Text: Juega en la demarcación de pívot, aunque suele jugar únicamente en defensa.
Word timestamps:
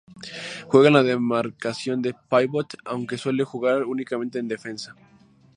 Juega 0.65 0.87
en 0.87 0.95
la 0.95 1.03
demarcación 1.03 2.01
de 2.01 2.15
pívot, 2.15 2.73
aunque 2.85 3.19
suele 3.19 3.43
jugar 3.43 3.83
únicamente 3.83 4.39
en 4.39 4.47
defensa. 4.47 4.95